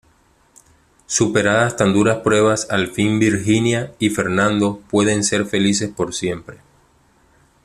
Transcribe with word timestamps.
Superadas 1.05 1.75
tan 1.77 1.93
duras 1.93 2.21
pruebas, 2.23 2.65
al 2.71 2.87
fin 2.87 3.19
Virginia 3.19 3.93
y 3.99 4.09
Fernando 4.09 4.81
pueden 4.89 5.23
ser 5.23 5.45
felices 5.45 5.89
por 5.91 6.15
siempre. 6.15 6.57